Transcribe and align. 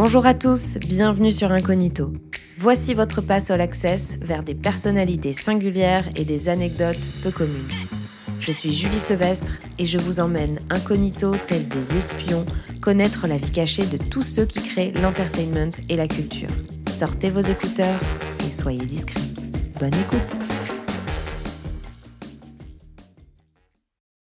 Bonjour 0.00 0.26
à 0.26 0.34
tous, 0.34 0.74
bienvenue 0.76 1.32
sur 1.32 1.50
Incognito. 1.50 2.12
Voici 2.56 2.94
votre 2.94 3.20
passe 3.20 3.50
All 3.50 3.60
Access 3.60 4.14
vers 4.20 4.44
des 4.44 4.54
personnalités 4.54 5.32
singulières 5.32 6.08
et 6.14 6.24
des 6.24 6.48
anecdotes 6.48 7.04
peu 7.20 7.32
communes. 7.32 7.68
Je 8.38 8.52
suis 8.52 8.72
Julie 8.72 9.00
Sevestre 9.00 9.58
et 9.76 9.86
je 9.86 9.98
vous 9.98 10.20
emmène 10.20 10.60
incognito 10.70 11.34
tels 11.48 11.66
des 11.66 11.96
espions 11.96 12.46
connaître 12.80 13.26
la 13.26 13.38
vie 13.38 13.50
cachée 13.50 13.86
de 13.86 13.96
tous 13.96 14.22
ceux 14.22 14.44
qui 14.44 14.60
créent 14.60 14.92
l'entertainment 14.92 15.72
et 15.88 15.96
la 15.96 16.06
culture. 16.06 16.50
Sortez 16.88 17.30
vos 17.30 17.40
écouteurs 17.40 17.98
et 18.46 18.52
soyez 18.52 18.84
discrets. 18.84 19.20
Bonne 19.80 19.94
écoute 19.94 20.47